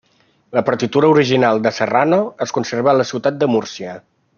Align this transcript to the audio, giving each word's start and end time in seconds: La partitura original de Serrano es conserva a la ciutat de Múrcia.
La 0.59 0.63
partitura 0.69 1.11
original 1.17 1.61
de 1.67 1.73
Serrano 1.77 2.21
es 2.47 2.57
conserva 2.59 2.95
a 2.95 2.99
la 3.03 3.09
ciutat 3.15 3.41
de 3.45 3.55
Múrcia. 3.57 3.99